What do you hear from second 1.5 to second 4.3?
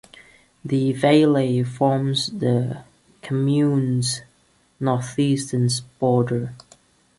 forms the commune's